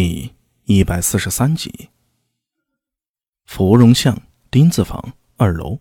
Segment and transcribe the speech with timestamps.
[0.00, 0.30] 第
[0.66, 1.88] 一百四十三集。
[3.46, 4.16] 芙蓉巷
[4.48, 5.80] 丁字房二楼，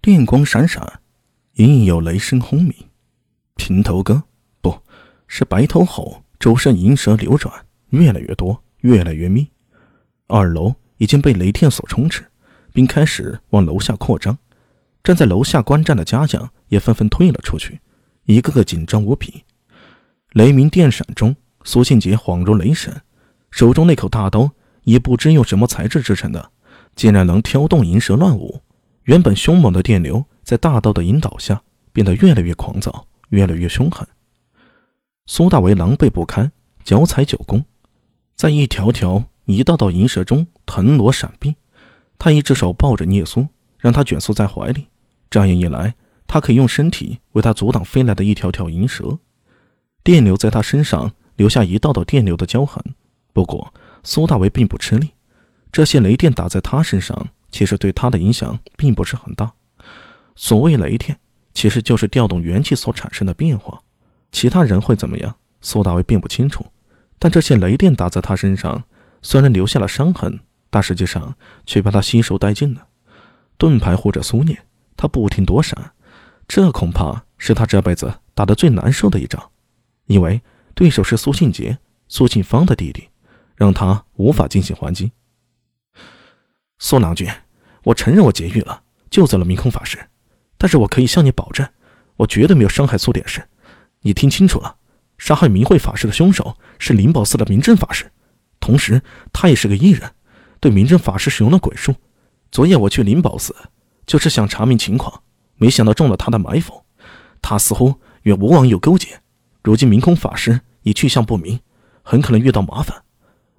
[0.00, 1.00] 电光闪闪，
[1.54, 2.72] 隐隐有雷声轰鸣。
[3.56, 4.22] 平头哥
[4.60, 4.80] 不
[5.26, 9.50] 是白头猴，周身银蛇流转，越来越多，越来越密。
[10.28, 12.24] 二楼已经被雷电所充斥，
[12.72, 14.38] 并开始往楼下扩张。
[15.02, 17.80] 站在楼下观战的家将也纷纷退了出去，
[18.26, 19.42] 一个个紧张无比。
[20.34, 23.02] 雷鸣电闪中，苏庆杰恍如雷神。
[23.50, 24.50] 手中那口大刀
[24.84, 26.50] 也不知用什么材质制成的，
[26.94, 28.60] 竟然能挑动银蛇乱舞。
[29.04, 34.06] 原本凶猛的电流，在大刀的引导下，变得越来越狂躁，越来越凶狠。
[35.26, 36.52] 苏大为狼狈不堪，
[36.84, 37.64] 脚踩九宫，
[38.36, 41.56] 在一条条、一道道银蛇中腾挪闪避。
[42.18, 43.46] 他一只手抱着聂苏，
[43.78, 44.86] 让他卷缩在怀里，
[45.30, 45.94] 这样一来，
[46.26, 49.18] 他可以用身体为他阻挡飞来的一条条银蛇。
[50.04, 52.82] 电流在他身上留下一道道电流的胶痕。
[53.32, 55.10] 不过，苏大为并不吃力。
[55.72, 59.52] 这些雷电打在他身上，其实对他的影响并不是很大。
[60.34, 61.18] 所谓雷电，
[61.54, 63.80] 其实就是调动元气所产生的变化。
[64.32, 66.64] 其他人会怎么样，苏大为并不清楚。
[67.18, 68.82] 但这些雷电打在他身上，
[69.20, 71.34] 虽然留下了伤痕，但实际上
[71.66, 72.86] 却把他吸收殆尽了。
[73.58, 74.58] 盾牌护着苏念，
[74.96, 75.92] 他不停躲闪，
[76.48, 79.50] 这恐怕是他这辈子打得最难受的一仗，
[80.06, 80.40] 因为
[80.74, 81.76] 对手是苏庆杰、
[82.08, 83.09] 苏庆芳的弟弟。
[83.60, 85.12] 让他无法进行还击。
[86.78, 87.28] 苏郎君，
[87.84, 89.98] 我承认我劫狱了，救走了明空法师，
[90.56, 91.68] 但是我可以向你保证，
[92.16, 93.46] 我绝对没有伤害苏点师。
[94.00, 94.76] 你听清楚了，
[95.18, 98.10] 杀害明慧法师的凶手是灵宝寺的明正法师，
[98.60, 100.10] 同时他也是个异人，
[100.58, 101.94] 对明正法师使用了鬼术。
[102.50, 103.54] 昨夜我去灵宝寺，
[104.06, 105.22] 就是想查明情况，
[105.56, 106.82] 没想到中了他的埋伏。
[107.42, 109.20] 他似乎与吴王有勾结，
[109.62, 111.60] 如今明空法师已去向不明，
[112.02, 113.02] 很可能遇到麻烦。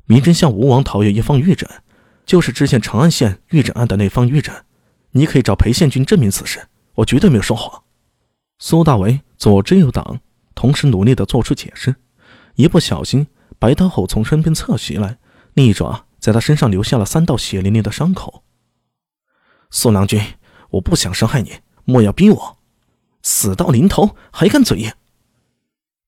[0.06, 1.70] 明真向吴王讨要一方玉枕，
[2.26, 4.66] 就是知县长安县玉枕案的那方玉枕。
[5.12, 7.84] 你可以找裴县君证明此事，我绝对没有说谎。
[8.60, 10.20] 苏大为左支右挡，
[10.56, 11.96] 同时努力地做出解释。
[12.56, 13.28] 一不小心，
[13.60, 15.18] 白头猴从身边侧袭来，
[15.54, 18.44] 利爪在他身上留下了三道血淋淋的伤口。
[19.70, 20.22] 苏郎君，
[20.72, 21.54] 我不想伤害你，
[21.86, 22.58] 莫要逼我！
[23.24, 24.92] 死到临头还敢嘴硬！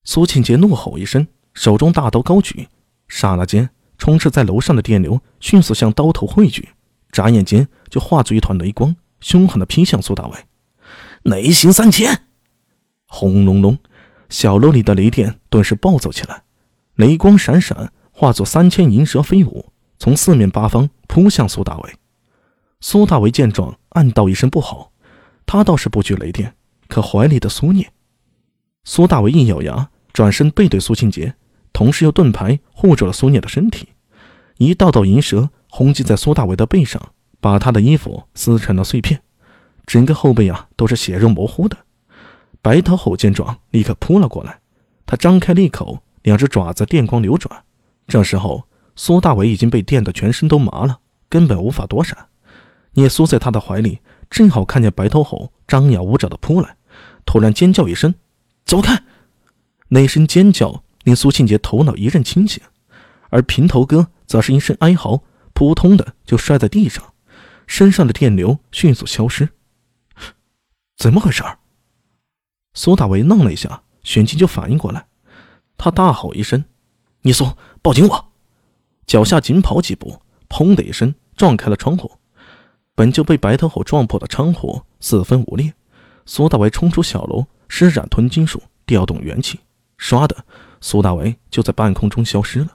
[0.04, 2.68] 苏庆杰怒吼一声，手中大刀高举，
[3.08, 3.70] 刹那间。
[4.04, 6.68] 充斥在楼上的电流迅速向刀头汇聚，
[7.10, 10.36] 眨眼间就化作一团雷光，凶狠地劈向苏大伟。
[11.22, 12.20] 雷行三千，
[13.06, 13.78] 轰隆隆，
[14.28, 16.42] 小楼里的雷电顿时暴走起来，
[16.96, 21.94] 雷光闪闪，化作三千银蛇飞舞，从四面八方扑向苏大伟。
[22.82, 24.92] 苏大伟见状，暗道一声不好，
[25.46, 26.54] 他倒是不惧雷电，
[26.88, 27.90] 可怀里的苏念……
[28.84, 31.34] 苏大伟一咬牙，转身背对苏庆杰。
[31.72, 33.88] 同时，用盾牌护住了苏念的身体，
[34.58, 37.10] 一道道银蛇轰击在苏大伟的背上，
[37.40, 39.22] 把他的衣服撕成了碎片，
[39.86, 41.76] 整个后背啊都是血肉模糊的。
[42.62, 44.60] 白头猴见状，立刻扑了过来，
[45.04, 47.64] 他张开利口，两只爪子电光流转。
[48.06, 48.64] 这时候，
[48.96, 52.28] 苏大伟已经被电得全身都麻了，根本无法躲闪。
[52.92, 53.98] 聂苏在他的怀里，
[54.30, 56.76] 正好看见白头猴张牙舞爪的扑来，
[57.26, 58.14] 突然尖叫一声
[58.64, 59.02] ：“走开！”
[59.88, 60.82] 那声尖叫。
[61.04, 62.62] 令苏庆杰头脑一阵清醒，
[63.34, 65.24] 而平头哥则是一声哀嚎，
[65.54, 67.14] 扑通的就摔在地上，
[67.66, 69.48] 身上的电流迅速消失。
[70.96, 71.42] 怎么回事？
[72.74, 75.08] 苏大为愣了一下，旋即就反应过来，
[75.76, 76.64] 他大吼一声
[77.22, 77.44] ：“你苏，
[77.82, 78.32] 抱紧我！”
[79.04, 82.12] 脚下紧跑几步，砰的一声撞开了窗户，
[82.94, 85.74] 本就被白头虎撞破的窗户四分五裂。
[86.24, 89.58] 苏大为冲出小楼，施展吞金术，调动元气，
[89.98, 90.44] 唰的。
[90.80, 92.68] 苏大为就在半空中消失了，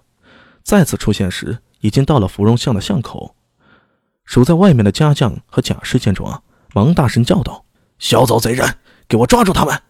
[0.70, 3.36] 再次出现时，已经到了芙蓉巷的巷口。
[4.24, 6.44] 守在外面的家将和贾氏见状，
[6.76, 7.66] 忙大声叫道
[7.98, 9.82] ：“小走贼人，给我抓住他们！”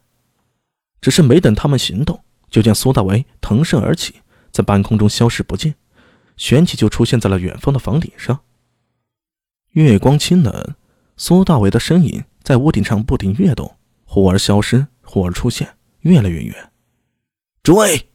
[1.02, 5.76] 只是没等他们行动，就见苏大为腾身而起，在半空中消失不见，
[6.38, 8.40] 旋即就出现在了远方的房顶上。
[9.72, 10.76] 月光清冷，
[11.18, 16.72] 苏大为的身影在屋顶上不停跃动，忽而消失，忽而出现，越来越远。
[17.64, 18.10] 追！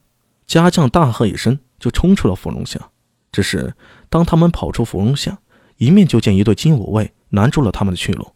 [0.47, 2.91] 家将大喝一声，就冲出了芙蓉巷。
[3.31, 3.75] 只是
[4.09, 5.37] 当他们跑出芙蓉巷，
[5.77, 8.33] 一面就见一对金吾卫拦住了他们的去路。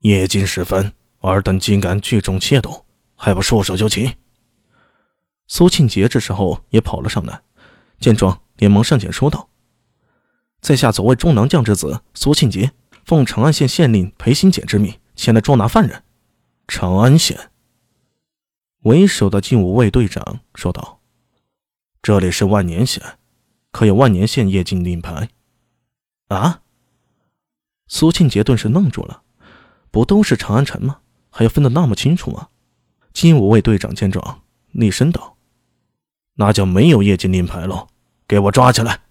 [0.00, 2.84] 夜静时分，尔等竟敢聚众窃斗，
[3.14, 4.12] 还不束手就擒！
[5.46, 7.40] 苏庆杰这时候也跑了上来，
[8.00, 9.48] 见状连忙上前说道
[10.60, 12.72] ：“在下左卫中郎将之子苏庆杰，
[13.06, 16.02] 奉长安县县令裴新简之命前来捉拿犯人。”
[16.68, 17.50] 长安县
[18.82, 20.97] 为首的金吾卫队长说道。
[22.08, 23.18] 这里是万年县，
[23.70, 25.28] 可有万年县夜禁令牌。
[26.28, 26.62] 啊！
[27.86, 29.20] 苏庆杰顿时愣住了，
[29.90, 31.00] 不都是长安城吗？
[31.28, 32.48] 还要分得那么清楚吗？
[33.12, 34.40] 金吾卫队长见状，
[34.70, 35.36] 厉声道
[36.36, 37.88] ：“那就没有夜禁令牌喽，
[38.26, 39.02] 给我抓起来！”